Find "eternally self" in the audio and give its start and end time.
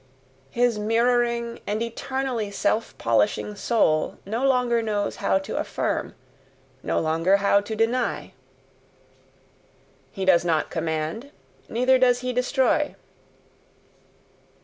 1.83-2.97